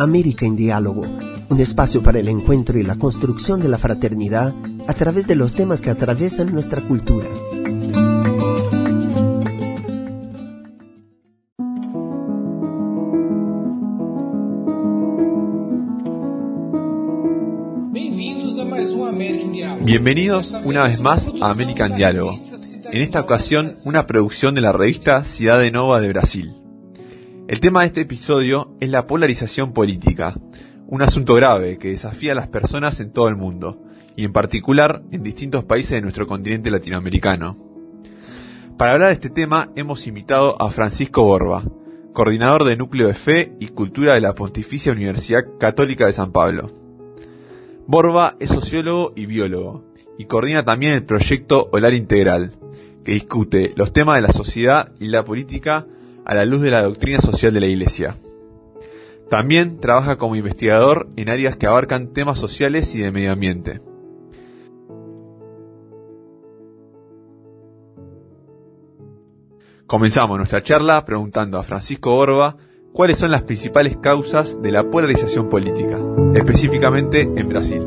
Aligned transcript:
América 0.00 0.46
en 0.46 0.56
Diálogo, 0.56 1.02
un 1.50 1.60
espacio 1.60 2.02
para 2.02 2.18
el 2.18 2.28
encuentro 2.28 2.78
y 2.78 2.82
la 2.82 2.96
construcción 2.96 3.60
de 3.60 3.68
la 3.68 3.76
fraternidad 3.76 4.54
a 4.86 4.94
través 4.94 5.26
de 5.26 5.34
los 5.34 5.54
temas 5.54 5.82
que 5.82 5.90
atraviesan 5.90 6.52
nuestra 6.52 6.80
cultura. 6.80 7.26
Bienvenidos 19.82 20.56
una 20.64 20.84
vez 20.84 21.00
más 21.00 21.30
a 21.42 21.50
American 21.50 21.94
Diálogo. 21.94 22.34
En 22.90 23.02
esta 23.02 23.20
ocasión, 23.20 23.72
una 23.84 24.06
producción 24.06 24.54
de 24.54 24.62
la 24.62 24.72
revista 24.72 25.24
Ciudad 25.24 25.62
Nova 25.70 26.00
de 26.00 26.08
Brasil. 26.08 26.59
El 27.50 27.58
tema 27.58 27.80
de 27.80 27.88
este 27.88 28.02
episodio 28.02 28.76
es 28.78 28.90
la 28.90 29.08
polarización 29.08 29.72
política, 29.72 30.36
un 30.86 31.02
asunto 31.02 31.34
grave 31.34 31.78
que 31.78 31.88
desafía 31.88 32.30
a 32.30 32.36
las 32.36 32.46
personas 32.46 33.00
en 33.00 33.10
todo 33.10 33.26
el 33.26 33.34
mundo, 33.34 33.82
y 34.14 34.24
en 34.24 34.32
particular 34.32 35.02
en 35.10 35.24
distintos 35.24 35.64
países 35.64 35.90
de 35.90 36.00
nuestro 36.00 36.28
continente 36.28 36.70
latinoamericano. 36.70 37.58
Para 38.78 38.92
hablar 38.92 39.08
de 39.08 39.14
este 39.14 39.30
tema 39.30 39.72
hemos 39.74 40.06
invitado 40.06 40.62
a 40.62 40.70
Francisco 40.70 41.24
Borba, 41.24 41.64
coordinador 42.12 42.62
de 42.62 42.76
Núcleo 42.76 43.08
de 43.08 43.14
Fe 43.14 43.56
y 43.58 43.66
Cultura 43.66 44.14
de 44.14 44.20
la 44.20 44.36
Pontificia 44.36 44.92
Universidad 44.92 45.42
Católica 45.58 46.06
de 46.06 46.12
San 46.12 46.30
Pablo. 46.30 46.70
Borba 47.84 48.36
es 48.38 48.50
sociólogo 48.50 49.12
y 49.16 49.26
biólogo, 49.26 49.92
y 50.18 50.26
coordina 50.26 50.64
también 50.64 50.92
el 50.92 51.04
proyecto 51.04 51.68
Olar 51.72 51.94
Integral, 51.94 52.52
que 53.04 53.10
discute 53.10 53.72
los 53.74 53.92
temas 53.92 54.14
de 54.14 54.22
la 54.22 54.32
sociedad 54.32 54.92
y 55.00 55.08
la 55.08 55.24
política 55.24 55.88
a 56.24 56.34
la 56.34 56.44
luz 56.44 56.60
de 56.62 56.70
la 56.70 56.82
doctrina 56.82 57.20
social 57.20 57.52
de 57.52 57.60
la 57.60 57.66
Iglesia. 57.66 58.16
También 59.28 59.78
trabaja 59.78 60.16
como 60.16 60.36
investigador 60.36 61.08
en 61.16 61.28
áreas 61.28 61.56
que 61.56 61.66
abarcan 61.66 62.12
temas 62.12 62.38
sociales 62.38 62.94
y 62.94 63.00
de 63.00 63.12
medio 63.12 63.32
ambiente. 63.32 63.80
Comenzamos 69.86 70.36
nuestra 70.36 70.62
charla 70.62 71.04
preguntando 71.04 71.58
a 71.58 71.64
Francisco 71.64 72.14
Borba 72.14 72.56
cuáles 72.92 73.18
son 73.18 73.30
las 73.30 73.42
principales 73.42 73.96
causas 73.96 74.62
de 74.62 74.70
la 74.72 74.88
polarización 74.88 75.48
política, 75.48 75.98
específicamente 76.34 77.22
en 77.22 77.48
Brasil. 77.48 77.86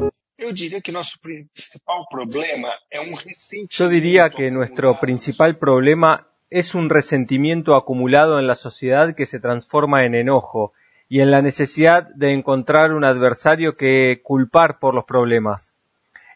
Yo 3.69 3.87
diría 3.87 4.29
que 4.29 4.51
nuestro 4.51 4.99
principal 4.99 5.57
problema 5.57 6.27
es 6.53 6.75
un 6.75 6.91
resentimiento 6.91 7.75
acumulado 7.75 8.37
en 8.37 8.45
la 8.45 8.53
sociedad 8.53 9.15
que 9.15 9.25
se 9.25 9.39
transforma 9.39 10.05
en 10.05 10.13
enojo 10.13 10.73
y 11.09 11.21
en 11.21 11.31
la 11.31 11.41
necesidad 11.41 12.07
de 12.13 12.31
encontrar 12.31 12.93
un 12.93 13.03
adversario 13.03 13.75
que 13.75 14.21
culpar 14.23 14.77
por 14.77 14.93
los 14.93 15.05
problemas. 15.05 15.73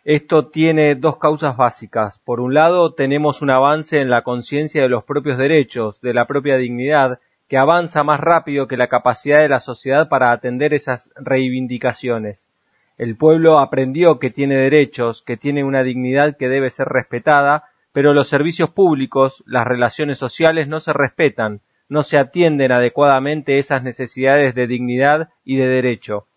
Esto 0.04 0.48
tiene 0.48 0.95
dos 0.95 1.20
causas 1.20 1.56
básicas. 1.56 2.18
Por 2.18 2.40
un 2.40 2.56
lado, 2.56 2.95
tenemos 2.95 3.44
un 3.44 3.52
avance 3.52 4.00
en 4.00 4.10
la 4.10 4.23
conciencia 4.23 4.82
de 4.82 4.90
los 4.90 5.04
propios 5.04 5.38
derechos, 5.38 6.02
de 6.02 6.16
la 6.16 6.26
propia 6.26 6.58
dignidad, 6.58 7.20
que 7.48 7.58
avanza 7.58 8.04
más 8.04 8.20
rápido 8.20 8.68
que 8.68 8.76
la 8.76 8.88
capacidad 8.88 9.42
de 9.42 9.50
la 9.50 9.60
sociedad 9.60 10.10
para 10.10 10.32
atender 10.32 10.73
esas 10.73 11.14
reivindicaciones. 11.16 12.50
El 12.98 13.18
pueblo 13.18 13.60
aprendió 13.60 14.18
que 14.18 14.32
tiene 14.32 14.56
derechos, 14.56 15.22
que 15.22 15.38
tiene 15.38 15.64
una 15.64 15.84
dignidad 15.84 16.38
que 16.38 16.50
debe 16.50 16.72
ser 16.72 16.88
respetada, 16.88 17.66
pero 17.98 18.14
los 18.14 18.28
servicios 18.28 18.70
públicos, 18.70 19.44
las 19.48 19.66
relaciones 19.66 20.20
sociales 20.20 20.67
no 20.67 20.80
se 20.80 20.94
respetan, 20.94 21.62
no 21.90 22.04
se 22.04 22.20
atienden 22.20 22.72
adecuadamente 22.72 23.58
esas 23.58 23.81
necesidades 23.81 24.54
de 24.54 24.67
dignidad 24.67 25.30
y 25.44 25.56
de 25.56 25.66
derecho. 25.66 26.28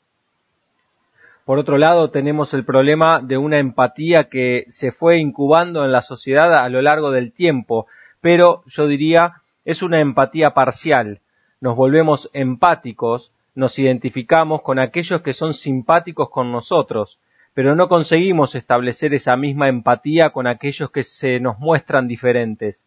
Por 1.45 1.59
otro 1.59 1.77
lado, 1.77 2.09
tenemos 2.09 2.55
el 2.55 2.65
problema 2.65 3.21
de 3.21 3.37
una 3.37 3.59
empatía 3.59 4.31
que 4.31 4.65
se 4.69 4.91
fue 4.91 5.19
incubando 5.19 5.85
en 5.85 5.93
la 5.93 6.01
sociedad 6.01 6.55
a 6.55 6.67
lo 6.71 6.81
largo 6.81 7.11
del 7.11 7.31
tiempo, 7.31 7.87
pero 8.23 8.63
yo 8.65 8.87
diría 8.87 9.43
es 9.67 9.83
una 9.83 10.01
empatía 10.01 10.55
parcial. 10.55 11.21
Nos 11.61 11.77
volvemos 11.77 12.31
empáticos, 12.33 13.35
nos 13.55 13.79
identificamos 13.79 14.63
con 14.63 14.79
aquellos 14.79 15.21
que 15.21 15.35
son 15.35 15.53
simpáticos 15.53 16.31
con 16.31 16.53
nosotros, 16.53 17.19
pero 17.55 17.75
no 17.75 17.89
conseguimos 17.89 18.55
establecer 18.55 19.15
esa 19.15 19.37
misma 19.37 19.69
empatía 19.69 20.31
con 20.31 20.47
aquellos 20.47 20.91
que 20.91 21.03
se 21.03 21.41
nos 21.41 21.59
muestran 21.59 22.09
diferentes. 22.09 22.83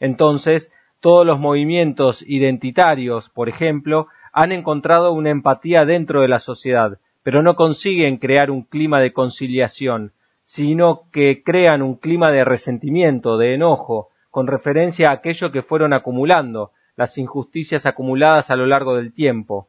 Entonces, 0.00 0.72
todos 1.00 1.26
los 1.26 1.38
movimientos 1.38 2.22
identitarios, 2.26 3.30
por 3.30 3.48
ejemplo, 3.48 4.08
han 4.32 4.52
encontrado 4.52 5.12
una 5.12 5.30
empatía 5.30 5.84
dentro 5.84 6.20
de 6.20 6.28
la 6.28 6.38
sociedad, 6.38 6.98
pero 7.22 7.42
no 7.42 7.54
consiguen 7.54 8.18
crear 8.18 8.50
un 8.50 8.62
clima 8.62 9.00
de 9.00 9.12
conciliación, 9.12 10.12
sino 10.44 11.02
que 11.12 11.42
crean 11.42 11.82
un 11.82 11.96
clima 11.96 12.30
de 12.32 12.44
resentimiento, 12.44 13.38
de 13.38 13.54
enojo, 13.54 14.08
con 14.30 14.46
referencia 14.46 15.10
a 15.10 15.14
aquello 15.14 15.50
que 15.50 15.62
fueron 15.62 15.92
acumulando, 15.92 16.72
las 16.96 17.18
injusticias 17.18 17.86
acumuladas 17.86 18.50
a 18.50 18.56
lo 18.56 18.66
largo 18.66 18.96
del 18.96 19.12
tiempo. 19.12 19.68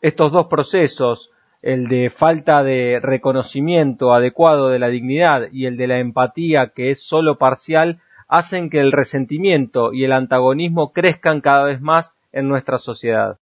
Estos 0.00 0.30
dos 0.30 0.46
procesos, 0.46 1.32
el 1.62 1.88
de 1.88 2.10
falta 2.10 2.62
de 2.62 3.00
reconocimiento 3.02 4.14
adecuado 4.14 4.68
de 4.68 4.78
la 4.78 4.88
dignidad 4.88 5.48
y 5.52 5.66
el 5.66 5.76
de 5.76 5.86
la 5.86 5.98
empatía 5.98 6.72
que 6.74 6.90
es 6.90 7.02
sólo 7.02 7.38
parcial, 7.38 8.00
hacen 8.28 8.70
que 8.70 8.80
el 8.80 8.92
resentimiento 8.92 9.92
y 9.92 10.04
el 10.04 10.12
antagonismo 10.12 10.92
crezcan 10.92 11.40
cada 11.40 11.64
vez 11.64 11.80
más 11.80 12.16
en 12.32 12.48
nuestra 12.48 12.78
sociedad. 12.78 13.38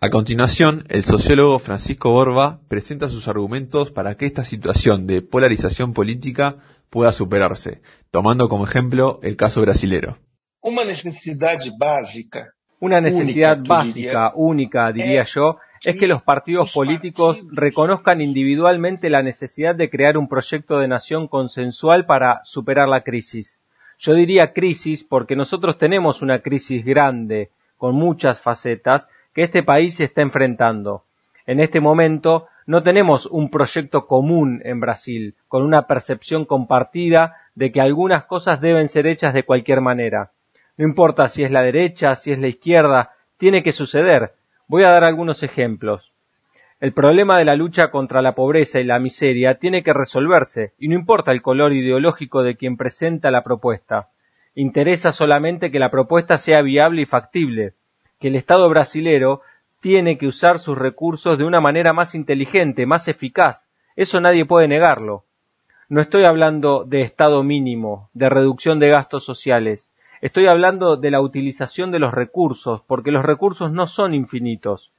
A 0.00 0.10
continuación, 0.10 0.84
el 0.88 1.04
sociólogo 1.04 1.58
Francisco 1.60 2.10
Borba 2.10 2.60
presenta 2.68 3.08
sus 3.08 3.28
argumentos 3.28 3.92
para 3.92 4.16
que 4.16 4.26
esta 4.26 4.44
situación 4.44 5.06
de 5.06 5.22
polarización 5.22 5.92
política 5.92 6.56
pueda 6.90 7.12
superarse, 7.12 7.82
tomando 8.10 8.48
como 8.48 8.64
ejemplo 8.64 9.20
el 9.22 9.36
caso 9.36 9.60
brasilero. 9.60 10.18
Una 10.60 10.84
necesidad 10.84 11.54
básica, 11.78 12.52
una 12.80 13.00
necesidad 13.00 13.58
básica, 13.64 14.32
única, 14.34 14.90
diría 14.92 15.22
yo, 15.22 15.58
es 15.84 15.96
que 15.96 16.06
los 16.06 16.22
partidos 16.22 16.72
políticos 16.72 17.44
reconozcan 17.50 18.20
individualmente 18.20 19.10
la 19.10 19.22
necesidad 19.22 19.74
de 19.74 19.90
crear 19.90 20.16
un 20.16 20.28
proyecto 20.28 20.78
de 20.78 20.88
nación 20.88 21.26
consensual 21.26 22.06
para 22.06 22.40
superar 22.44 22.88
la 22.88 23.02
crisis. 23.02 23.60
Yo 23.98 24.14
diría 24.14 24.52
crisis 24.52 25.04
porque 25.04 25.36
nosotros 25.36 25.78
tenemos 25.78 26.22
una 26.22 26.40
crisis 26.40 26.84
grande, 26.84 27.50
con 27.76 27.94
muchas 27.94 28.40
facetas, 28.40 29.08
que 29.34 29.42
este 29.42 29.62
país 29.62 29.96
se 29.96 30.04
está 30.04 30.22
enfrentando. 30.22 31.04
En 31.46 31.58
este 31.60 31.80
momento 31.80 32.46
no 32.66 32.82
tenemos 32.82 33.26
un 33.26 33.50
proyecto 33.50 34.06
común 34.06 34.60
en 34.64 34.78
Brasil, 34.78 35.34
con 35.48 35.64
una 35.64 35.86
percepción 35.86 36.44
compartida 36.44 37.36
de 37.54 37.72
que 37.72 37.80
algunas 37.80 38.24
cosas 38.24 38.60
deben 38.60 38.88
ser 38.88 39.06
hechas 39.06 39.34
de 39.34 39.42
cualquier 39.42 39.80
manera. 39.80 40.30
No 40.76 40.84
importa 40.86 41.28
si 41.28 41.42
es 41.42 41.50
la 41.50 41.62
derecha, 41.62 42.14
si 42.14 42.32
es 42.32 42.38
la 42.38 42.48
izquierda, 42.48 43.10
tiene 43.36 43.62
que 43.62 43.72
suceder, 43.72 44.32
Voy 44.72 44.84
a 44.84 44.88
dar 44.88 45.04
algunos 45.04 45.42
ejemplos. 45.42 46.14
El 46.80 46.94
problema 46.94 47.36
de 47.36 47.44
la 47.44 47.56
lucha 47.56 47.90
contra 47.90 48.22
la 48.22 48.34
pobreza 48.34 48.80
y 48.80 48.84
la 48.84 48.98
miseria 48.98 49.56
tiene 49.56 49.82
que 49.82 49.92
resolverse, 49.92 50.72
y 50.78 50.88
no 50.88 50.94
importa 50.94 51.30
el 51.30 51.42
color 51.42 51.74
ideológico 51.74 52.42
de 52.42 52.56
quien 52.56 52.78
presenta 52.78 53.30
la 53.30 53.44
propuesta. 53.44 54.08
Interesa 54.54 55.12
solamente 55.12 55.70
que 55.70 55.78
la 55.78 55.90
propuesta 55.90 56.38
sea 56.38 56.62
viable 56.62 57.02
y 57.02 57.04
factible, 57.04 57.74
que 58.18 58.28
el 58.28 58.34
Estado 58.34 58.66
brasilero 58.70 59.42
tiene 59.80 60.16
que 60.16 60.26
usar 60.26 60.58
sus 60.58 60.78
recursos 60.78 61.36
de 61.36 61.44
una 61.44 61.60
manera 61.60 61.92
más 61.92 62.14
inteligente, 62.14 62.86
más 62.86 63.08
eficaz. 63.08 63.68
Eso 63.94 64.22
nadie 64.22 64.46
puede 64.46 64.68
negarlo. 64.68 65.24
No 65.90 66.00
estoy 66.00 66.24
hablando 66.24 66.86
de 66.86 67.02
Estado 67.02 67.42
mínimo, 67.42 68.08
de 68.14 68.30
reducción 68.30 68.78
de 68.78 68.88
gastos 68.88 69.22
sociales. 69.22 69.91
Estoy 70.22 70.46
hablando 70.46 70.96
de 70.96 71.10
la 71.10 71.20
utilización 71.20 71.90
de 71.90 71.98
los 71.98 72.14
recursos, 72.14 72.80
porque 72.86 73.10
los 73.10 73.24
recursos 73.24 73.72
no 73.72 73.88
son 73.88 74.14
infinitos. 74.14 74.92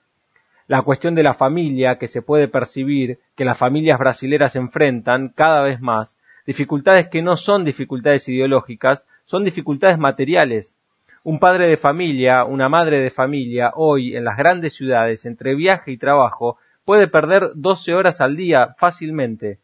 La 0.67 0.81
cuestión 0.81 1.15
de 1.15 1.23
la 1.23 1.33
familia, 1.33 1.97
que 1.97 2.09
se 2.09 2.21
puede 2.21 2.49
percibir 2.49 3.19
que 3.33 3.45
las 3.45 3.57
familias 3.57 3.97
brasileras 3.99 4.57
enfrentan 4.57 5.29
cada 5.29 5.61
vez 5.61 5.79
más, 5.79 6.19
dificultades 6.45 7.07
que 7.07 7.21
no 7.21 7.37
son 7.37 7.63
dificultades 7.63 8.27
ideológicas, 8.27 9.07
son 9.23 9.45
dificultades 9.45 9.97
materiales. 9.97 10.75
Un 11.23 11.39
padre 11.39 11.67
de 11.67 11.77
familia, 11.77 12.43
una 12.43 12.67
madre 12.67 12.99
de 12.99 13.09
familia, 13.09 13.71
hoy 13.75 14.17
en 14.17 14.25
las 14.25 14.35
grandes 14.35 14.73
ciudades, 14.73 15.25
entre 15.25 15.55
viaje 15.55 15.93
y 15.93 15.97
trabajo, 15.97 16.57
puede 16.83 17.07
perder 17.07 17.51
12 17.55 17.93
horas 17.93 18.19
al 18.19 18.35
día 18.35 18.75
fácilmente. 18.77 19.59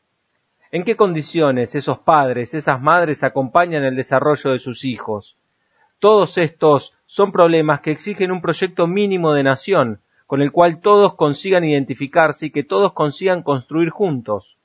¿En 0.71 0.85
qué 0.85 0.95
condiciones 0.95 1.75
esos 1.75 1.99
padres, 1.99 2.53
esas 2.53 2.79
madres 2.81 3.25
acompañan 3.25 3.83
el 3.83 3.97
desarrollo 3.97 4.51
de 4.51 4.59
sus 4.59 4.85
hijos? 4.85 5.35
Todos 5.99 6.37
estos 6.37 6.93
son 7.05 7.31
problemas 7.31 7.81
que 7.81 7.91
exigen 7.91 8.31
un 8.31 8.41
proyecto 8.41 8.87
mínimo 8.87 9.33
de 9.33 9.43
nación, 9.43 9.99
con 10.27 10.41
el 10.41 10.51
cual 10.51 10.79
todos 10.81 11.15
consigan 11.15 11.63
identificarse 11.63 12.47
y 12.47 12.51
que 12.51 12.63
todos 12.63 12.93
consigan 12.93 13.43
construir 13.43 13.89
juntos. 13.89 14.57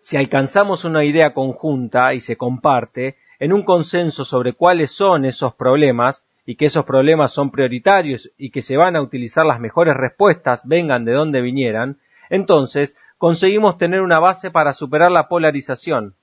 Si 0.00 0.16
alcanzamos 0.16 0.84
una 0.84 1.04
idea 1.04 1.34
conjunta 1.34 2.14
y 2.14 2.20
se 2.20 2.36
comparte, 2.36 3.16
en 3.38 3.52
un 3.52 3.62
consenso 3.64 4.24
sobre 4.24 4.52
cuáles 4.52 4.92
son 4.92 5.24
esos 5.24 5.54
problemas, 5.54 6.24
y 6.44 6.56
que 6.56 6.66
esos 6.66 6.84
problemas 6.84 7.32
son 7.32 7.50
prioritarios 7.50 8.32
y 8.36 8.50
que 8.50 8.62
se 8.62 8.76
van 8.76 8.96
a 8.96 9.02
utilizar 9.02 9.46
las 9.46 9.60
mejores 9.60 9.96
respuestas, 9.96 10.66
vengan 10.66 11.04
de 11.04 11.12
donde 11.12 11.40
vinieran, 11.40 11.98
entonces 12.30 12.96
conseguimos 13.18 13.78
tener 13.78 14.00
una 14.00 14.18
base 14.18 14.50
para 14.50 14.72
superar 14.72 15.10
la 15.10 15.28
polarización. 15.28 16.14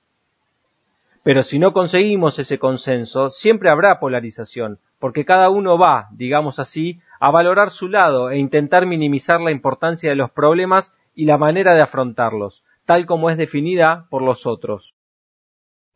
Pero 1.22 1.42
si 1.42 1.58
no 1.58 1.72
conseguimos 1.72 2.38
ese 2.38 2.58
consenso, 2.58 3.28
siempre 3.28 3.68
habrá 3.68 4.00
polarización, 4.00 4.78
porque 4.98 5.24
cada 5.24 5.50
uno 5.50 5.78
va, 5.78 6.08
digamos 6.12 6.58
así, 6.58 7.00
a 7.20 7.30
valorar 7.30 7.70
su 7.70 7.88
lado 7.88 8.30
e 8.30 8.38
intentar 8.38 8.86
minimizar 8.86 9.40
la 9.40 9.50
importancia 9.50 10.08
de 10.10 10.16
los 10.16 10.30
problemas 10.30 10.94
y 11.14 11.26
la 11.26 11.36
manera 11.36 11.74
de 11.74 11.82
afrontarlos, 11.82 12.64
tal 12.86 13.04
como 13.04 13.28
es 13.28 13.36
definida 13.36 14.06
por 14.08 14.22
los 14.22 14.46
otros. 14.46 14.94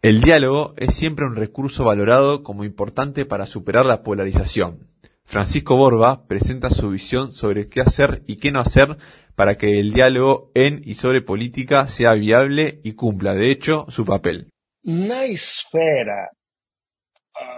El 0.03 0.21
diálogo 0.21 0.75
es 0.77 0.95
siempre 0.95 1.25
un 1.25 1.37
recurso 1.37 1.85
valorado 1.85 2.43
como 2.43 2.65
importante 2.65 3.25
para 3.25 3.47
superar 3.47 3.87
la 3.87 4.03
polarización. 4.03 4.89
Francisco 5.25 5.77
Borba 5.77 6.27
presenta 6.27 6.69
su 6.69 6.91
visión 6.91 7.33
sobre 7.33 7.71
qué 7.71 7.81
hacer 7.81 8.23
y 8.27 8.37
qué 8.37 8.53
no 8.53 8.61
hacer 8.61 8.99
para 9.35 9.57
que 9.57 9.81
el 9.81 9.95
diálogo 9.95 10.51
en 10.55 10.83
y 10.85 10.95
sobre 10.95 11.23
política 11.23 11.87
sea 11.89 12.13
viable 12.13 12.81
y 12.85 12.93
cumpla, 12.93 13.33
de 13.33 13.51
hecho, 13.51 13.87
su 13.89 14.05
papel. 14.05 14.51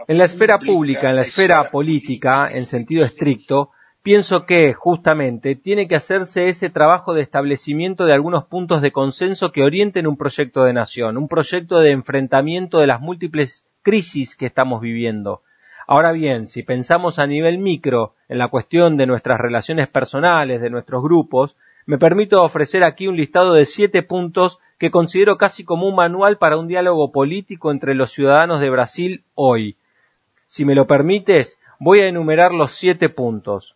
En 0.06 0.16
la 0.16 0.24
esfera 0.24 0.58
pública, 0.58 1.10
en 1.10 1.16
la 1.16 1.22
esfera 1.22 1.70
política, 1.70 2.48
en 2.50 2.66
sentido 2.66 3.04
estricto, 3.04 3.70
pienso 4.02 4.46
que, 4.46 4.72
justamente, 4.72 5.56
tiene 5.56 5.88
que 5.88 5.96
hacerse 5.96 6.48
ese 6.48 6.70
trabajo 6.70 7.12
de 7.12 7.22
establecimiento 7.22 8.04
de 8.04 8.12
algunos 8.12 8.44
puntos 8.44 8.80
de 8.80 8.92
consenso 8.92 9.50
que 9.50 9.64
orienten 9.64 10.06
un 10.06 10.16
proyecto 10.16 10.62
de 10.62 10.72
nación, 10.72 11.16
un 11.16 11.26
proyecto 11.26 11.80
de 11.80 11.90
enfrentamiento 11.90 12.78
de 12.78 12.86
las 12.86 13.00
múltiples 13.00 13.66
crisis 13.82 14.36
que 14.36 14.46
estamos 14.46 14.80
viviendo. 14.80 15.42
Ahora 15.88 16.12
bien, 16.12 16.46
si 16.46 16.62
pensamos 16.62 17.18
a 17.18 17.26
nivel 17.26 17.58
micro 17.58 18.14
en 18.28 18.38
la 18.38 18.48
cuestión 18.48 18.96
de 18.96 19.06
nuestras 19.06 19.40
relaciones 19.40 19.88
personales, 19.88 20.60
de 20.60 20.70
nuestros 20.70 21.02
grupos, 21.02 21.56
me 21.86 21.98
permito 21.98 22.42
ofrecer 22.42 22.82
aquí 22.84 23.08
un 23.08 23.16
listado 23.16 23.52
de 23.52 23.64
siete 23.64 24.02
puntos 24.02 24.60
que 24.78 24.90
considero 24.90 25.36
casi 25.38 25.64
como 25.64 25.88
un 25.88 25.94
manual 25.94 26.38
para 26.38 26.58
un 26.58 26.68
diálogo 26.68 27.10
político 27.10 27.70
entre 27.70 27.94
los 27.94 28.12
ciudadanos 28.12 28.60
de 28.60 28.70
Brasil 28.70 29.24
hoy. 29.34 29.76
Si 30.46 30.64
me 30.64 30.74
lo 30.74 30.86
permites, 30.86 31.58
voy 31.80 32.00
a 32.00 32.08
enumerar 32.08 32.52
los 32.52 32.72
siete 32.72 33.08
puntos. 33.08 33.74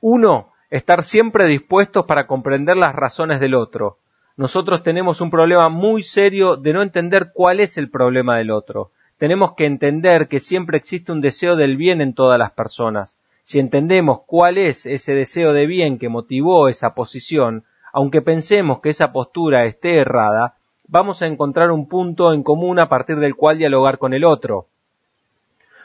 Uno, 0.00 0.52
estar 0.70 1.02
siempre 1.02 1.46
dispuestos 1.46 2.06
para 2.06 2.26
comprender 2.26 2.76
las 2.76 2.94
razones 2.94 3.40
del 3.40 3.54
otro. 3.54 3.98
Nosotros 4.36 4.82
tenemos 4.82 5.20
un 5.20 5.30
problema 5.30 5.68
muy 5.68 6.02
serio 6.02 6.56
de 6.56 6.72
no 6.72 6.82
entender 6.82 7.30
cuál 7.34 7.60
es 7.60 7.76
el 7.76 7.90
problema 7.90 8.38
del 8.38 8.50
otro. 8.50 8.90
Tenemos 9.18 9.54
que 9.54 9.66
entender 9.66 10.28
que 10.28 10.40
siempre 10.40 10.78
existe 10.78 11.12
un 11.12 11.20
deseo 11.20 11.54
del 11.56 11.76
bien 11.76 12.00
en 12.00 12.14
todas 12.14 12.38
las 12.38 12.52
personas. 12.52 13.20
Si 13.42 13.58
entendemos 13.58 14.20
cuál 14.26 14.56
es 14.56 14.86
ese 14.86 15.14
deseo 15.14 15.52
de 15.52 15.66
bien 15.66 15.98
que 15.98 16.08
motivó 16.08 16.68
esa 16.68 16.94
posición, 16.94 17.64
aunque 17.92 18.22
pensemos 18.22 18.80
que 18.80 18.90
esa 18.90 19.12
postura 19.12 19.66
esté 19.66 19.96
errada, 19.96 20.56
vamos 20.88 21.22
a 21.22 21.26
encontrar 21.26 21.70
un 21.70 21.88
punto 21.88 22.32
en 22.32 22.42
común 22.42 22.78
a 22.78 22.88
partir 22.88 23.18
del 23.18 23.36
cual 23.36 23.58
dialogar 23.58 23.98
con 23.98 24.14
el 24.14 24.24
otro. 24.24 24.66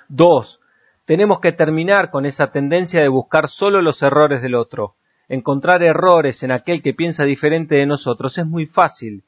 Dos, 0.08 0.62
tenemos 1.06 1.42
que 1.42 1.52
terminar 1.52 2.10
con 2.10 2.26
esa 2.26 2.52
tendencia 2.52 3.02
de 3.02 3.10
buscar 3.10 3.50
solo 3.50 3.82
los 3.82 4.02
errores 4.02 4.42
del 4.42 4.56
otro. 4.56 4.96
Encontrar 5.28 5.84
errores 5.84 6.44
en 6.44 6.52
aquel 6.52 6.82
que 6.82 6.94
piensa 6.94 7.26
diferente 7.26 7.76
de 7.76 7.86
nosotros 7.86 8.38
es 8.38 8.46
muy 8.46 8.66
fácil. 8.66 9.24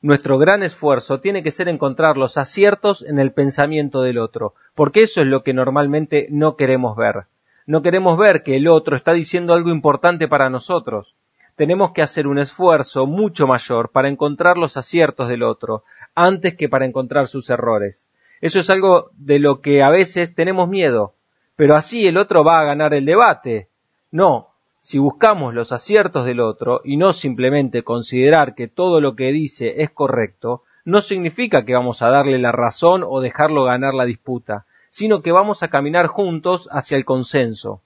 Nuestro 0.00 0.38
gran 0.38 0.62
esfuerzo 0.62 1.18
tiene 1.18 1.42
que 1.42 1.50
ser 1.50 1.68
encontrar 1.68 2.16
los 2.16 2.38
aciertos 2.38 3.02
en 3.02 3.18
el 3.18 3.32
pensamiento 3.32 4.02
del 4.02 4.18
otro, 4.18 4.54
porque 4.76 5.02
eso 5.02 5.20
es 5.20 5.26
lo 5.26 5.42
que 5.42 5.52
normalmente 5.52 6.28
no 6.30 6.54
queremos 6.54 6.96
ver. 6.96 7.24
No 7.66 7.82
queremos 7.82 8.16
ver 8.16 8.44
que 8.44 8.56
el 8.56 8.68
otro 8.68 8.94
está 8.94 9.12
diciendo 9.12 9.54
algo 9.54 9.70
importante 9.70 10.28
para 10.28 10.50
nosotros 10.50 11.16
tenemos 11.56 11.92
que 11.92 12.02
hacer 12.02 12.26
un 12.26 12.38
esfuerzo 12.38 13.06
mucho 13.06 13.46
mayor 13.46 13.90
para 13.90 14.08
encontrar 14.08 14.58
los 14.58 14.76
aciertos 14.76 15.28
del 15.28 15.42
otro, 15.42 15.82
antes 16.14 16.54
que 16.54 16.68
para 16.68 16.86
encontrar 16.86 17.26
sus 17.26 17.50
errores. 17.50 18.06
Eso 18.40 18.60
es 18.60 18.70
algo 18.70 19.10
de 19.14 19.38
lo 19.38 19.60
que 19.60 19.82
a 19.82 19.90
veces 19.90 20.34
tenemos 20.34 20.68
miedo, 20.68 21.14
pero 21.56 21.74
así 21.74 22.06
el 22.06 22.18
otro 22.18 22.44
va 22.44 22.60
a 22.60 22.64
ganar 22.64 22.92
el 22.92 23.06
debate. 23.06 23.68
No, 24.10 24.48
si 24.80 24.98
buscamos 24.98 25.54
los 25.54 25.72
aciertos 25.72 26.26
del 26.26 26.40
otro 26.40 26.82
y 26.84 26.98
no 26.98 27.12
simplemente 27.12 27.82
considerar 27.82 28.54
que 28.54 28.68
todo 28.68 29.00
lo 29.00 29.16
que 29.16 29.32
dice 29.32 29.82
es 29.82 29.90
correcto, 29.90 30.62
no 30.84 31.00
significa 31.00 31.64
que 31.64 31.74
vamos 31.74 32.02
a 32.02 32.08
darle 32.08 32.38
la 32.38 32.52
razón 32.52 33.02
o 33.04 33.20
dejarlo 33.20 33.64
ganar 33.64 33.94
la 33.94 34.04
disputa, 34.04 34.66
sino 34.90 35.22
que 35.22 35.32
vamos 35.32 35.62
a 35.62 35.68
caminar 35.68 36.06
juntos 36.06 36.68
hacia 36.70 36.96
el 36.96 37.04
consenso. 37.04 37.80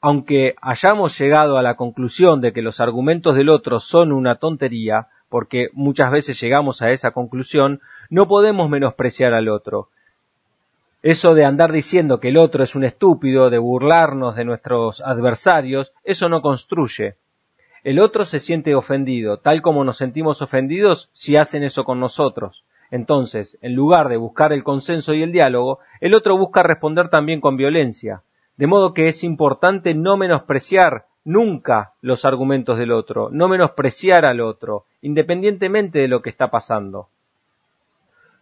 Aunque 0.00 0.54
hayamos 0.62 1.18
llegado 1.18 1.58
a 1.58 1.62
la 1.62 1.74
conclusión 1.74 2.40
de 2.40 2.52
que 2.52 2.62
los 2.62 2.80
argumentos 2.80 3.34
del 3.34 3.48
otro 3.48 3.80
son 3.80 4.12
una 4.12 4.36
tontería, 4.36 5.08
porque 5.28 5.68
muchas 5.72 6.10
veces 6.10 6.40
llegamos 6.40 6.82
a 6.82 6.90
esa 6.90 7.10
conclusión, 7.10 7.80
no 8.08 8.26
podemos 8.28 8.70
menospreciar 8.70 9.34
al 9.34 9.48
otro. 9.48 9.88
Eso 11.02 11.34
de 11.34 11.44
andar 11.44 11.72
diciendo 11.72 12.18
que 12.18 12.28
el 12.28 12.38
otro 12.38 12.64
es 12.64 12.74
un 12.74 12.84
estúpido, 12.84 13.50
de 13.50 13.58
burlarnos 13.58 14.36
de 14.36 14.44
nuestros 14.44 15.00
adversarios, 15.00 15.92
eso 16.04 16.28
no 16.28 16.42
construye. 16.42 17.16
El 17.84 18.00
otro 18.00 18.24
se 18.24 18.40
siente 18.40 18.74
ofendido, 18.74 19.38
tal 19.38 19.62
como 19.62 19.84
nos 19.84 19.98
sentimos 19.98 20.42
ofendidos 20.42 21.10
si 21.12 21.36
hacen 21.36 21.62
eso 21.62 21.84
con 21.84 22.00
nosotros. 22.00 22.64
Entonces, 22.90 23.58
en 23.62 23.74
lugar 23.74 24.08
de 24.08 24.16
buscar 24.16 24.52
el 24.52 24.64
consenso 24.64 25.14
y 25.14 25.22
el 25.22 25.30
diálogo, 25.30 25.78
el 26.00 26.14
otro 26.14 26.36
busca 26.36 26.62
responder 26.62 27.10
también 27.10 27.40
con 27.40 27.56
violencia. 27.56 28.22
De 28.58 28.66
modo 28.66 28.92
que 28.92 29.06
es 29.06 29.22
importante 29.22 29.94
no 29.94 30.16
menospreciar 30.16 31.06
nunca 31.24 31.92
los 32.02 32.24
argumentos 32.24 32.76
del 32.76 32.90
otro, 32.90 33.30
no 33.30 33.48
menospreciar 33.48 34.24
al 34.26 34.40
otro, 34.40 34.84
independientemente 35.00 36.00
de 36.00 36.08
lo 36.08 36.22
que 36.22 36.30
está 36.30 36.50
pasando. 36.50 37.08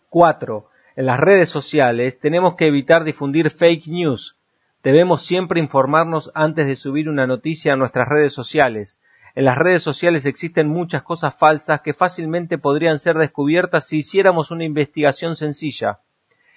Cuatro, 0.08 0.70
en 0.96 1.04
las 1.04 1.20
redes 1.20 1.50
sociales 1.50 2.18
tenemos 2.18 2.56
que 2.56 2.66
evitar 2.66 3.04
difundir 3.04 3.50
fake 3.50 3.88
news. 3.88 4.38
Debemos 4.82 5.22
siempre 5.22 5.60
informarnos 5.60 6.30
antes 6.34 6.66
de 6.66 6.76
subir 6.76 7.10
una 7.10 7.26
noticia 7.26 7.74
a 7.74 7.76
nuestras 7.76 8.08
redes 8.08 8.32
sociales. 8.32 8.98
En 9.34 9.44
las 9.44 9.58
redes 9.58 9.82
sociales 9.82 10.24
existen 10.24 10.66
muchas 10.66 11.02
cosas 11.02 11.36
falsas 11.36 11.82
que 11.82 11.92
fácilmente 11.92 12.56
podrían 12.56 12.98
ser 12.98 13.16
descubiertas 13.16 13.86
si 13.86 13.98
hiciéramos 13.98 14.50
una 14.50 14.64
investigación 14.64 15.36
sencilla. 15.36 15.98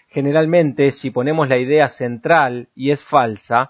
Generalmente, 0.10 0.92
si 0.92 1.12
ponemos 1.12 1.50
la 1.50 1.58
idea 1.58 1.88
central 1.88 2.68
y 2.76 2.90
es 2.90 3.04
falsa, 3.04 3.70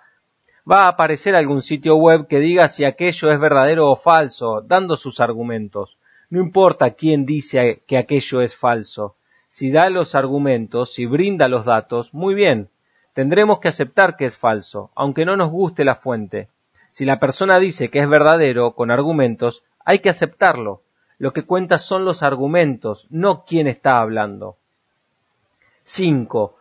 va 0.69 0.85
a 0.85 0.89
aparecer 0.89 1.35
algún 1.35 1.61
sitio 1.61 1.97
web 1.97 2.27
que 2.27 2.39
diga 2.39 2.69
si 2.69 2.85
aquello 2.85 3.31
es 3.31 3.39
verdadero 3.39 3.91
o 3.91 3.97
falso, 3.97 4.61
dando 4.61 4.95
sus 4.95 5.19
argumentos. 5.19 5.97
No 6.29 6.39
importa 6.39 6.91
quién 6.91 7.25
dice 7.25 7.83
que 7.87 7.97
aquello 7.97 8.41
es 8.41 8.55
falso. 8.55 9.15
Si 9.47 9.71
da 9.71 9.89
los 9.89 10.15
argumentos, 10.15 10.93
si 10.93 11.05
brinda 11.05 11.47
los 11.47 11.65
datos, 11.65 12.13
muy 12.13 12.35
bien. 12.35 12.69
Tendremos 13.13 13.59
que 13.59 13.67
aceptar 13.67 14.15
que 14.15 14.25
es 14.25 14.37
falso, 14.37 14.91
aunque 14.95 15.25
no 15.25 15.35
nos 15.35 15.49
guste 15.49 15.83
la 15.83 15.95
fuente. 15.95 16.47
Si 16.91 17.03
la 17.03 17.19
persona 17.19 17.59
dice 17.59 17.89
que 17.89 17.99
es 17.99 18.07
verdadero 18.07 18.75
con 18.75 18.91
argumentos, 18.91 19.63
hay 19.83 19.99
que 19.99 20.09
aceptarlo. 20.09 20.83
Lo 21.17 21.33
que 21.33 21.43
cuenta 21.43 21.79
son 21.79 22.05
los 22.05 22.23
argumentos, 22.23 23.07
no 23.09 23.43
quién 23.43 23.67
está 23.67 23.99
hablando. 23.99 24.58
5. 25.91 26.55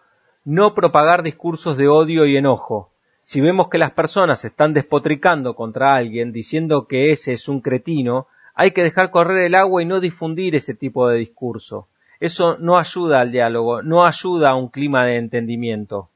No 0.46 0.72
propagar 0.72 1.22
discursos 1.22 1.76
de 1.76 1.86
odio 1.86 2.24
y 2.24 2.38
enojo. 2.38 2.92
Si 3.22 3.42
vemos 3.42 3.68
que 3.68 3.76
las 3.76 3.90
personas 3.90 4.42
están 4.46 4.72
despotricando 4.72 5.54
contra 5.54 5.94
alguien, 5.94 6.32
diciendo 6.32 6.86
que 6.88 7.12
ese 7.12 7.32
es 7.32 7.46
un 7.46 7.60
cretino, 7.60 8.26
hay 8.54 8.70
que 8.70 8.82
dejar 8.82 9.10
correr 9.10 9.44
el 9.44 9.54
agua 9.54 9.82
y 9.82 9.84
no 9.84 10.00
difundir 10.00 10.54
ese 10.54 10.74
tipo 10.74 11.08
de 11.08 11.18
discurso. 11.18 11.88
Eso 12.20 12.56
no 12.58 12.78
ayuda 12.78 13.20
al 13.20 13.30
diálogo, 13.30 13.82
no 13.82 14.06
ayuda 14.06 14.50
a 14.50 14.56
un 14.56 14.68
clima 14.68 15.04
de 15.04 15.18
entendimiento. 15.18 16.08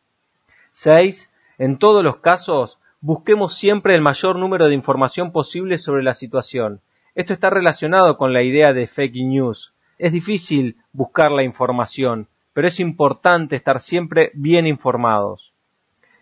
6. 0.71 1.31
En 1.59 1.77
todos 1.77 2.03
los 2.03 2.17
casos, 2.17 2.79
busquemos 3.03 3.55
siempre 3.55 3.95
el 3.95 4.01
mayor 4.01 4.37
número 4.37 4.69
de 4.69 4.75
información 4.75 5.33
posible 5.33 5.77
sobre 5.77 6.03
la 6.03 6.15
situación. 6.15 6.81
Esto 7.15 7.35
está 7.35 7.51
relacionado 7.51 8.17
con 8.17 8.33
la 8.33 8.43
idea 8.43 8.73
de 8.73 8.87
fake 8.87 9.17
news. 9.17 9.75
Es 9.99 10.13
difícil 10.13 10.79
buscar 10.95 11.31
la 11.31 11.43
información, 11.43 12.27
pero 12.53 12.69
es 12.69 12.81
importante 12.81 13.57
estar 13.57 13.81
siempre 13.81 14.31
bien 14.35 14.67
informados. 14.67 15.53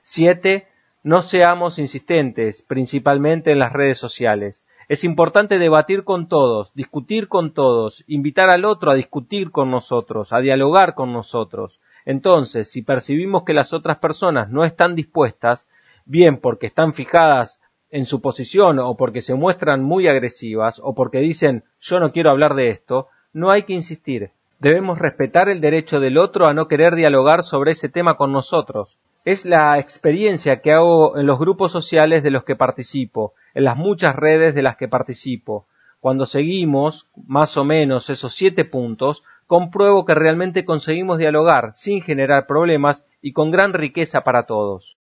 7. 0.03 0.67
No 1.03 1.23
seamos 1.23 1.79
insistentes, 1.79 2.63
principalmente 2.63 3.53
en 3.53 3.59
las 3.59 3.73
redes 3.73 3.99
sociales. 3.99 4.67
Es 4.89 5.05
importante 5.05 5.59
debatir 5.59 6.03
con 6.03 6.29
todos, 6.29 6.75
discutir 6.75 7.29
con 7.29 7.55
todos, 7.55 8.03
invitar 8.07 8.51
al 8.51 8.65
otro 8.65 8.91
a 8.91 8.97
discutir 8.97 9.51
con 9.51 9.71
nosotros, 9.71 10.33
a 10.33 10.41
dialogar 10.41 10.95
con 10.95 11.13
nosotros. 11.13 11.81
Entonces, 12.05 12.71
si 12.71 12.83
percibimos 12.83 13.45
que 13.45 13.55
las 13.55 13.73
otras 13.73 13.99
personas 13.99 14.51
no 14.51 14.65
están 14.65 14.97
dispuestas, 14.97 15.69
bien 16.05 16.39
porque 16.39 16.67
están 16.67 16.93
fijadas 16.93 17.63
en 17.91 18.05
su 18.05 18.21
posición 18.21 18.79
o 18.79 18.97
porque 18.97 19.21
se 19.21 19.35
muestran 19.35 19.83
muy 19.83 20.09
agresivas 20.09 20.81
o 20.83 20.95
porque 20.95 21.19
dicen 21.19 21.65
yo 21.81 22.01
no 22.01 22.13
quiero 22.13 22.31
hablar 22.31 22.55
de 22.55 22.71
esto, 22.71 23.09
no 23.33 23.51
hay 23.51 23.63
que 23.63 23.75
insistir, 23.75 24.33
Debemos 24.61 24.99
respetar 24.99 25.49
el 25.49 25.63
derecho 25.63 26.01
del 26.01 26.19
otro 26.19 26.47
a 26.47 26.53
no 26.53 26.69
querer 26.69 26.95
dialogar 26.95 27.43
sobre 27.45 27.73
ese 27.73 27.89
tema 27.89 28.19
con 28.19 28.31
nosotros. 28.31 28.99
Es 29.25 29.47
la 29.47 29.79
experiencia 29.79 30.61
que 30.61 30.71
hago 30.71 31.19
en 31.19 31.27
los 31.27 31.39
grupos 31.39 31.73
sociales 31.73 32.23
de 32.23 32.31
los 32.31 32.45
que 32.45 32.57
participo, 32.57 33.33
en 33.55 33.65
las 33.65 33.79
muchas 33.79 34.15
redes 34.15 34.55
de 34.55 34.61
las 34.61 34.77
que 34.77 34.87
participo. 34.87 35.67
Cuando 35.99 36.27
seguimos 36.27 37.09
más 37.27 37.57
o 37.57 37.65
menos 37.65 38.11
esos 38.11 38.35
siete 38.35 38.67
puntos, 38.67 39.23
compruebo 39.47 40.05
que 40.05 40.15
realmente 40.15 40.67
conseguimos 40.67 41.17
dialogar 41.17 41.73
sin 41.73 42.03
generar 42.03 42.47
problemas 42.47 43.07
y 43.23 43.33
con 43.33 43.51
gran 43.51 43.73
riqueza 43.73 44.21
para 44.21 44.45
todos. 44.45 44.99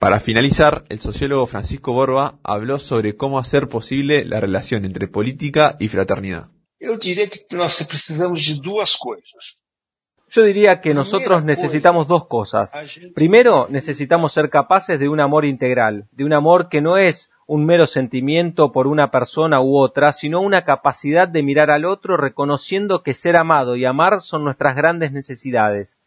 Para 0.00 0.18
finalizar, 0.18 0.82
el 0.88 0.98
sociólogo 0.98 1.46
Francisco 1.46 1.92
Borba 1.92 2.40
habló 2.42 2.80
sobre 2.80 3.16
cómo 3.16 3.38
hacer 3.38 3.68
posible 3.68 4.24
la 4.24 4.40
relación 4.40 4.84
entre 4.84 5.06
política 5.06 5.76
y 5.78 5.86
fraternidad. 5.86 6.48
Yo 6.82 6.96
diría 6.98 7.28
que 7.28 7.40
precisamos 7.88 8.44
de 8.44 8.60
cosas. 8.98 9.58
Yo 10.30 10.42
diría 10.42 10.80
que 10.80 10.94
nosotros 10.94 11.44
necesitamos 11.44 12.08
dos 12.08 12.26
cosas. 12.26 12.72
Primero, 13.14 13.66
necesitamos 13.68 14.32
ser 14.32 14.50
capaces 14.50 14.98
de 14.98 15.08
un 15.08 15.20
amor 15.20 15.44
integral, 15.44 16.06
de 16.10 16.24
un 16.24 16.32
amor 16.32 16.68
que 16.68 16.80
no 16.80 16.96
es 16.96 17.30
un 17.46 17.66
mero 17.66 17.86
sentimiento 17.86 18.72
por 18.72 18.86
una 18.86 19.10
persona 19.10 19.60
u 19.60 19.76
otra, 19.76 20.12
sino 20.12 20.40
una 20.40 20.64
capacidad 20.64 21.28
de 21.28 21.42
mirar 21.42 21.70
al 21.70 21.84
otro 21.84 22.16
reconociendo 22.16 23.02
que 23.02 23.14
ser 23.14 23.36
amado 23.36 23.76
y 23.76 23.84
amar 23.84 24.22
son 24.22 24.42
nuestras 24.42 24.74
grandes 24.74 25.12
necesidades. 25.12 26.00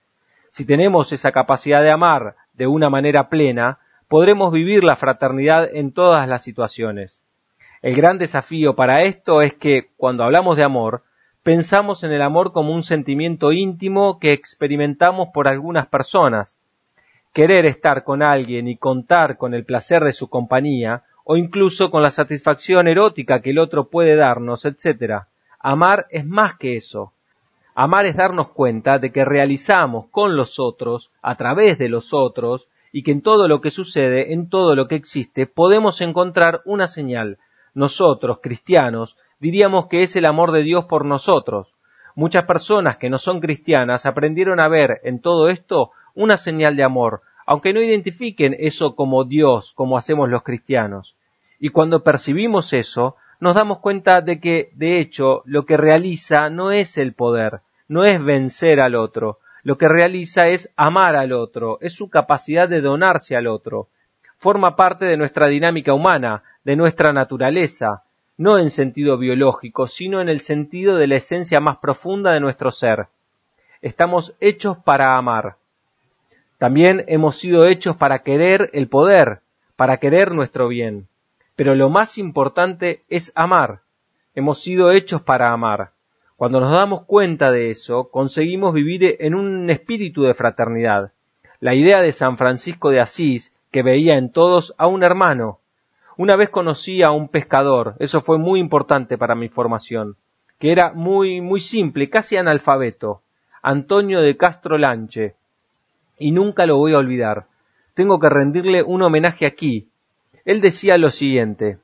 Si 0.49 0.65
tenemos 0.65 1.11
esa 1.13 1.31
capacidad 1.31 1.83
de 1.83 1.91
amar 1.91 2.35
de 2.53 2.65
una 2.65 2.89
manera 2.89 3.29
plena, 3.29 3.77
podremos 4.07 4.51
vivir 4.51 4.83
la 4.83 4.95
fraternidad 4.95 5.69
en 5.71 5.93
todas 5.93 6.27
las 6.27 6.43
situaciones. 6.43 7.21
El 7.85 7.95
gran 7.95 8.17
desafío 8.17 8.75
para 8.75 9.03
esto 9.03 9.43
es 9.43 9.53
que, 9.53 9.91
cuando 9.95 10.23
hablamos 10.23 10.57
de 10.57 10.63
amor, 10.63 11.03
pensamos 11.43 12.03
en 12.03 12.11
el 12.11 12.23
amor 12.23 12.51
como 12.51 12.73
un 12.73 12.81
sentimiento 12.81 13.51
íntimo 13.51 14.17
que 14.17 14.33
experimentamos 14.33 15.27
por 15.31 15.47
algunas 15.47 15.85
personas. 15.85 16.57
Querer 17.31 17.67
estar 17.67 18.03
con 18.03 18.23
alguien 18.23 18.67
y 18.67 18.77
contar 18.77 19.37
con 19.37 19.53
el 19.53 19.65
placer 19.65 20.03
de 20.03 20.13
su 20.13 20.31
compañía, 20.31 21.03
o 21.25 21.37
incluso 21.37 21.91
con 21.91 22.01
la 22.01 22.09
satisfacción 22.09 22.87
erótica 22.87 23.43
que 23.43 23.51
el 23.51 23.59
otro 23.59 23.87
puede 23.87 24.15
darnos, 24.15 24.65
etc. 24.65 25.25
Amar 25.59 26.07
es 26.09 26.25
más 26.25 26.55
que 26.55 26.77
eso. 26.77 27.13
Amar 27.75 28.07
es 28.07 28.15
darnos 28.15 28.49
cuenta 28.49 28.97
de 28.97 29.11
que 29.11 29.25
realizamos 29.25 30.07
con 30.09 30.35
los 30.35 30.59
otros, 30.59 31.13
a 31.21 31.35
través 31.35 31.77
de 31.77 31.89
los 31.89 32.15
otros, 32.15 32.67
y 32.91 33.03
que 33.03 33.11
en 33.11 33.21
todo 33.21 33.47
lo 33.47 33.61
que 33.61 33.69
sucede, 33.69 34.33
en 34.33 34.49
todo 34.49 34.75
lo 34.75 34.87
que 34.87 34.95
existe, 34.95 35.45
podemos 35.45 36.01
encontrar 36.01 36.61
una 36.65 36.87
señal. 36.87 37.37
Nosotros, 37.75 38.39
cristianos, 38.41 39.17
diríamos 39.39 39.85
que 39.85 40.01
es 40.01 40.15
el 40.15 40.25
amor 40.25 40.51
de 40.51 40.63
Dios 40.63 40.85
por 40.85 41.05
nosotros. 41.05 41.75
Muchas 42.15 42.45
personas 42.45 42.97
que 42.97 43.11
no 43.11 43.19
son 43.19 43.41
cristianas 43.41 44.07
aprendieron 44.07 44.59
a 44.59 44.67
ver 44.67 45.01
en 45.03 45.19
todo 45.19 45.49
esto 45.49 45.91
una 46.15 46.37
señal 46.37 46.75
de 46.75 46.83
amor, 46.83 47.21
aunque 47.45 47.73
no 47.73 47.81
identifiquen 47.81 48.55
eso 48.57 48.95
como 48.95 49.25
Dios, 49.25 49.73
como 49.73 49.97
hacemos 49.97 50.29
los 50.29 50.41
cristianos. 50.41 51.15
Y 51.59 51.69
cuando 51.69 52.03
percibimos 52.03 52.73
eso, 52.73 53.17
nos 53.39 53.55
damos 53.55 53.79
cuenta 53.79 54.21
de 54.21 54.39
que, 54.39 54.71
de 54.73 54.99
hecho, 54.99 55.43
lo 55.45 55.65
que 55.65 55.77
realiza 55.77 56.49
no 56.49 56.71
es 56.71 56.97
el 56.97 57.13
poder, 57.13 57.59
no 57.87 58.05
es 58.05 58.23
vencer 58.23 58.79
al 58.79 58.95
otro, 58.95 59.39
lo 59.65 59.77
que 59.77 59.87
realiza 59.87 60.47
es 60.47 60.71
amar 60.75 61.15
al 61.15 61.33
otro, 61.33 61.79
es 61.81 61.93
su 61.93 62.09
capacidad 62.09 62.69
de 62.69 62.81
donarse 62.81 63.35
al 63.35 63.47
otro. 63.47 63.87
Forma 64.45 64.75
parte 64.75 65.05
de 65.05 65.17
nuestra 65.17 65.47
dinámica 65.47 65.95
humana, 65.95 66.43
de 66.63 66.75
nuestra 66.75 67.11
naturaleza, 67.11 68.03
no 68.37 68.59
en 68.59 68.69
sentido 68.69 69.17
biológico, 69.17 69.87
sino 69.87 70.21
en 70.21 70.29
el 70.29 70.39
sentido 70.39 70.97
de 70.97 71.07
la 71.07 71.15
esencia 71.15 71.59
más 71.59 71.77
profunda 71.77 72.31
de 72.31 72.39
nuestro 72.39 72.69
ser. 72.69 73.07
Estamos 73.81 74.35
hechos 74.39 74.77
para 74.77 75.17
amar. 75.17 75.55
También 76.59 77.05
hemos 77.07 77.37
sido 77.37 77.65
hechos 77.65 77.97
para 77.97 78.19
querer 78.19 78.69
el 78.73 78.87
poder, 78.87 79.39
para 79.75 79.97
querer 79.97 80.31
nuestro 80.31 80.67
bien. 80.67 81.07
Pero 81.55 81.73
lo 81.73 81.89
más 81.89 82.19
importante 82.19 83.01
es 83.09 83.31
amar. 83.33 83.79
Hemos 84.35 84.61
sido 84.61 84.91
hechos 84.91 85.23
para 85.23 85.53
amar. 85.53 85.89
Cuando 86.35 86.59
nos 86.59 86.71
damos 86.71 87.05
cuenta 87.05 87.49
de 87.49 87.71
eso, 87.71 88.11
conseguimos 88.11 88.75
vivir 88.75 89.15
en 89.21 89.33
un 89.33 89.67
espíritu 89.71 90.21
de 90.21 90.35
fraternidad. 90.35 91.13
La 91.59 91.73
idea 91.73 91.99
de 91.99 92.11
San 92.11 92.37
Francisco 92.37 92.91
de 92.91 92.99
Asís, 92.99 93.54
que 93.75 93.83
veía 93.83 94.15
en 94.15 94.31
todos 94.31 94.73
a 94.77 94.87
un 94.87 95.03
hermano. 95.03 95.59
Una 96.15 96.37
vez 96.37 96.49
conocí 96.49 97.03
a 97.03 97.11
un 97.11 97.27
pescador, 97.27 97.95
eso 97.99 98.21
fue 98.21 98.37
muy 98.37 98.61
importante 98.61 99.17
para 99.17 99.35
mi 99.35 99.49
formación, 99.49 100.15
que 100.59 100.71
era 100.71 100.93
muy, 100.93 101.41
muy 101.41 101.59
simple, 101.59 102.09
casi 102.09 102.37
analfabeto, 102.37 103.19
Antonio 103.61 104.21
de 104.21 104.37
Castro 104.37 104.77
Lanche, 104.77 105.35
y 106.17 106.31
nunca 106.31 106.65
lo 106.65 106.77
voy 106.77 106.93
a 106.93 106.99
olvidar. 106.99 107.47
Tengo 107.95 108.17
que 108.17 108.29
rendirle 108.29 108.81
un 108.81 109.01
homenaje 109.01 109.45
aquí. 109.45 109.89
Él 110.45 110.61
decía 110.61 110.97
lo 110.97 111.09
siguiente, 111.09 111.79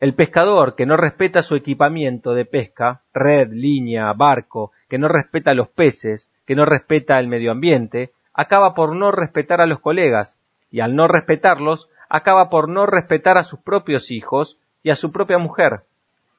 el 0.00 0.14
pescador 0.14 0.74
que 0.74 0.84
no 0.84 0.98
respeta 0.98 1.40
su 1.40 1.54
equipamiento 1.56 2.34
de 2.34 2.44
pesca, 2.44 3.00
red, 3.14 3.48
línea, 3.52 4.12
barco, 4.12 4.72
que 4.90 4.98
no 4.98 5.08
respeta 5.08 5.54
los 5.54 5.70
peces, 5.70 6.30
que 6.44 6.54
no 6.54 6.66
respeta 6.66 7.18
el 7.18 7.26
medio 7.26 7.52
ambiente, 7.52 8.12
acaba 8.36 8.74
por 8.74 8.94
no 8.94 9.10
respetar 9.10 9.60
a 9.60 9.66
los 9.66 9.80
colegas, 9.80 10.38
y 10.70 10.80
al 10.80 10.94
no 10.94 11.08
respetarlos, 11.08 11.88
acaba 12.08 12.48
por 12.50 12.68
no 12.68 12.86
respetar 12.86 13.38
a 13.38 13.42
sus 13.42 13.58
propios 13.58 14.12
hijos 14.12 14.60
y 14.82 14.90
a 14.90 14.94
su 14.94 15.10
propia 15.10 15.38
mujer. 15.38 15.80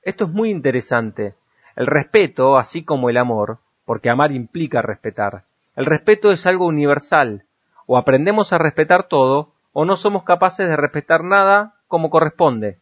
Esto 0.04 0.24
es 0.26 0.30
muy 0.30 0.50
interesante. 0.50 1.36
El 1.76 1.88
respeto, 1.88 2.58
así 2.58 2.84
como 2.86 3.10
el 3.10 3.18
amor, 3.18 3.58
porque 3.86 4.10
amar 4.10 4.32
implica 4.32 4.82
respetar, 4.82 5.44
el 5.76 5.86
respeto 5.86 6.32
es 6.32 6.48
algo 6.48 6.68
universal. 6.68 7.44
O 7.86 7.98
aprendemos 7.98 8.54
a 8.54 8.58
respetar 8.58 9.08
todo, 9.08 9.52
o 9.74 9.84
no 9.84 9.96
somos 9.96 10.24
capaces 10.24 10.70
de 10.70 10.78
respetar 10.78 11.24
nada 11.24 11.76
como 11.88 12.10
corresponde 12.10 12.80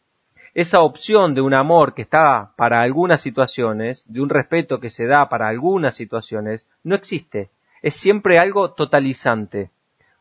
esa 0.56 0.80
opción 0.80 1.36
de 1.36 1.42
un 1.42 1.54
amor 1.54 1.94
que 1.94 2.02
está 2.02 2.54
para 2.56 2.82
algunas 2.82 3.20
situaciones, 3.20 4.06
de 4.08 4.22
un 4.22 4.30
respeto 4.30 4.80
que 4.80 4.90
se 4.90 5.06
da 5.06 5.28
para 5.28 5.50
algunas 5.50 5.96
situaciones, 5.96 6.66
no 6.82 6.96
existe. 6.96 7.50
Es 7.82 7.96
siempre 7.96 8.40
algo 8.40 8.74
totalizante. 8.74 9.72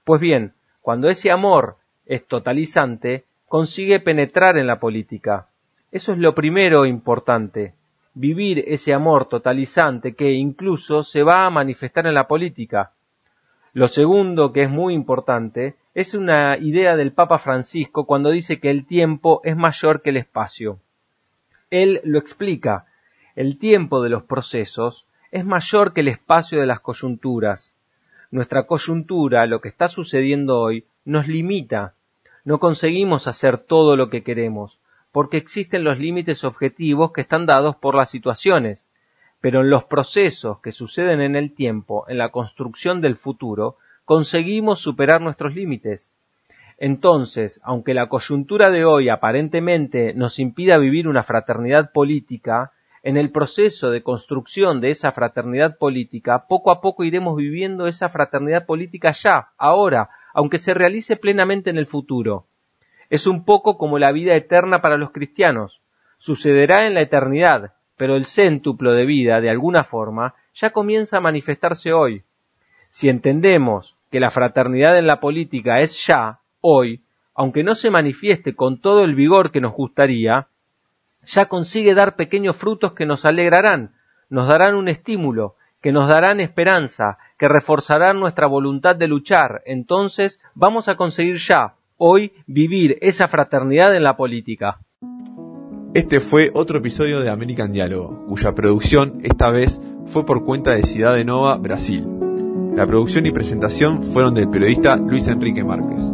Pues 0.04 0.20
bien, 0.20 0.54
cuando 0.80 1.08
ese 1.08 1.30
amor 1.30 1.78
es 2.06 2.26
totalizante, 2.26 3.24
consigue 3.48 4.00
penetrar 4.00 4.58
en 4.58 4.66
la 4.66 4.78
política. 4.78 5.48
Eso 5.90 6.12
es 6.12 6.18
lo 6.18 6.34
primero 6.34 6.86
importante. 6.86 7.74
Vivir 8.14 8.64
ese 8.66 8.92
amor 8.92 9.28
totalizante 9.28 10.14
que 10.14 10.32
incluso 10.32 11.02
se 11.02 11.22
va 11.22 11.46
a 11.46 11.50
manifestar 11.50 12.06
en 12.06 12.14
la 12.14 12.28
política. 12.28 12.92
Lo 13.72 13.88
segundo, 13.88 14.52
que 14.52 14.62
es 14.62 14.70
muy 14.70 14.94
importante, 14.94 15.76
es 15.94 16.14
una 16.14 16.56
idea 16.58 16.96
del 16.96 17.12
Papa 17.12 17.38
Francisco 17.38 18.06
cuando 18.06 18.30
dice 18.30 18.60
que 18.60 18.70
el 18.70 18.86
tiempo 18.86 19.40
es 19.44 19.56
mayor 19.56 20.02
que 20.02 20.10
el 20.10 20.16
espacio. 20.16 20.80
Él 21.70 22.00
lo 22.04 22.18
explica. 22.18 22.86
El 23.34 23.58
tiempo 23.58 24.02
de 24.02 24.10
los 24.10 24.24
procesos 24.24 25.06
es 25.34 25.44
mayor 25.44 25.92
que 25.92 26.00
el 26.00 26.08
espacio 26.08 26.58
de 26.58 26.66
las 26.66 26.80
coyunturas. 26.80 27.76
Nuestra 28.30 28.66
coyuntura, 28.66 29.46
lo 29.46 29.60
que 29.60 29.68
está 29.68 29.88
sucediendo 29.88 30.58
hoy, 30.58 30.86
nos 31.04 31.28
limita. 31.28 31.94
No 32.44 32.58
conseguimos 32.58 33.28
hacer 33.28 33.58
todo 33.58 33.96
lo 33.96 34.08
que 34.08 34.22
queremos, 34.22 34.80
porque 35.12 35.36
existen 35.36 35.84
los 35.84 35.98
límites 35.98 36.44
objetivos 36.44 37.12
que 37.12 37.20
están 37.20 37.44
dados 37.44 37.76
por 37.76 37.94
las 37.94 38.10
situaciones 38.10 38.88
pero 39.44 39.60
en 39.60 39.68
los 39.68 39.84
procesos 39.84 40.60
que 40.60 40.72
suceden 40.72 41.20
en 41.20 41.36
el 41.36 41.54
tiempo, 41.54 42.06
en 42.08 42.16
la 42.16 42.30
construcción 42.30 43.02
del 43.02 43.16
futuro, 43.16 43.76
conseguimos 44.06 44.80
superar 44.80 45.20
nuestros 45.20 45.54
límites. 45.54 46.10
Entonces, 46.78 47.60
aunque 47.62 47.92
la 47.92 48.08
coyuntura 48.08 48.70
de 48.70 48.86
hoy 48.86 49.10
aparentemente 49.10 50.14
nos 50.14 50.38
impida 50.38 50.78
vivir 50.78 51.08
una 51.08 51.22
fraternidad 51.22 51.92
política, 51.92 52.72
en 53.04 53.18
el 53.18 53.30
proceso 53.30 53.90
de 53.90 54.02
construcción 54.02 54.80
de 54.80 54.88
esa 54.88 55.12
fraternidad 55.12 55.76
política, 55.76 56.46
poco 56.48 56.70
a 56.70 56.80
poco 56.80 57.04
iremos 57.04 57.36
viviendo 57.36 57.86
esa 57.86 58.08
fraternidad 58.08 58.64
política 58.64 59.12
ya, 59.12 59.50
ahora, 59.58 60.08
aunque 60.32 60.58
se 60.58 60.72
realice 60.72 61.16
plenamente 61.16 61.68
en 61.68 61.76
el 61.76 61.86
futuro. 61.86 62.46
Es 63.10 63.26
un 63.26 63.44
poco 63.44 63.76
como 63.76 63.98
la 63.98 64.10
vida 64.10 64.34
eterna 64.34 64.80
para 64.80 64.96
los 64.96 65.10
cristianos. 65.10 65.82
Sucederá 66.16 66.86
en 66.86 66.94
la 66.94 67.02
eternidad, 67.02 67.74
pero 67.98 68.16
el 68.16 68.24
céntuplo 68.24 68.94
de 68.94 69.04
vida, 69.04 69.42
de 69.42 69.50
alguna 69.50 69.84
forma, 69.84 70.34
ya 70.54 70.70
comienza 70.70 71.18
a 71.18 71.20
manifestarse 71.20 71.92
hoy. 71.92 72.22
Si 72.88 73.10
entendemos 73.10 73.98
que 74.10 74.18
la 74.18 74.30
fraternidad 74.30 74.98
en 74.98 75.06
la 75.06 75.20
política 75.20 75.80
es 75.80 76.06
ya, 76.06 76.40
hoy, 76.62 77.04
aunque 77.34 77.64
no 77.64 77.74
se 77.74 77.90
manifieste 77.90 78.56
con 78.56 78.80
todo 78.80 79.04
el 79.04 79.14
vigor 79.14 79.50
que 79.50 79.60
nos 79.60 79.74
gustaría, 79.74 80.48
ya 81.26 81.46
consigue 81.46 81.94
dar 81.94 82.16
pequeños 82.16 82.56
frutos 82.56 82.92
que 82.92 83.06
nos 83.06 83.24
alegrarán, 83.24 83.92
nos 84.28 84.48
darán 84.48 84.74
un 84.74 84.88
estímulo, 84.88 85.56
que 85.80 85.92
nos 85.92 86.08
darán 86.08 86.40
esperanza, 86.40 87.18
que 87.38 87.46
reforzarán 87.48 88.18
nuestra 88.18 88.46
voluntad 88.46 88.96
de 88.96 89.08
luchar. 89.08 89.62
Entonces 89.66 90.40
vamos 90.54 90.88
a 90.88 90.96
conseguir 90.96 91.36
ya, 91.36 91.74
hoy, 91.98 92.32
vivir 92.46 92.98
esa 93.02 93.28
fraternidad 93.28 93.94
en 93.94 94.02
la 94.02 94.16
política. 94.16 94.78
Este 95.92 96.20
fue 96.20 96.50
otro 96.54 96.78
episodio 96.78 97.20
de 97.20 97.30
American 97.30 97.70
Diálogo, 97.70 98.24
cuya 98.26 98.54
producción 98.54 99.18
esta 99.22 99.50
vez 99.50 99.80
fue 100.06 100.24
por 100.24 100.44
cuenta 100.44 100.72
de 100.72 100.84
Ciudad 100.84 101.14
de 101.14 101.24
Nova, 101.24 101.56
Brasil. 101.56 102.04
La 102.74 102.86
producción 102.86 103.26
y 103.26 103.30
presentación 103.30 104.02
fueron 104.02 104.34
del 104.34 104.48
periodista 104.48 104.96
Luis 104.96 105.28
Enrique 105.28 105.62
Márquez. 105.62 106.13